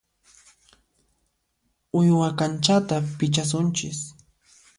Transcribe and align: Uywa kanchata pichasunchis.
Uywa 1.99 2.29
kanchata 2.39 2.95
pichasunchis. 3.17 3.99